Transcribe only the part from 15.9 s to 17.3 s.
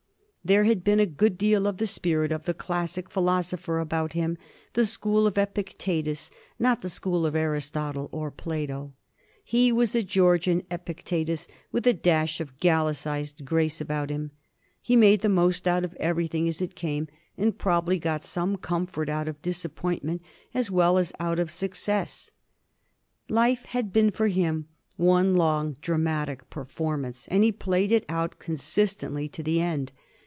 everything as it came,